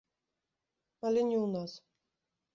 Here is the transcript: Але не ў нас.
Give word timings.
Але 1.05 1.21
не 1.29 1.37
ў 1.43 1.47
нас. 1.55 1.71